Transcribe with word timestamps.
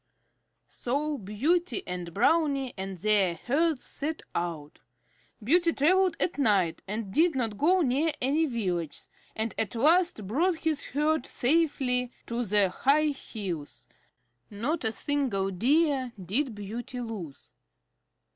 So 0.67 1.19
Beauty 1.19 1.83
and 1.85 2.11
Brownie 2.11 2.73
and 2.75 2.97
their 2.97 3.35
herds 3.35 3.83
set 3.85 4.23
out. 4.33 4.79
Beauty 5.43 5.71
traveled 5.73 6.17
at 6.19 6.39
night 6.39 6.81
and 6.87 7.13
did 7.13 7.35
not 7.35 7.55
go 7.55 7.81
near 7.83 8.11
any 8.19 8.47
villages, 8.47 9.09
and 9.35 9.53
at 9.59 9.75
last 9.75 10.25
brought 10.25 10.55
his 10.55 10.85
herd 10.85 11.27
safely 11.27 12.09
to 12.25 12.43
the 12.43 12.69
high 12.71 13.09
hills. 13.09 13.87
Not 14.49 14.83
a 14.83 14.91
single 14.91 15.51
Deer 15.51 16.13
did 16.19 16.55
Beauty 16.55 16.99
lose. 16.99 17.51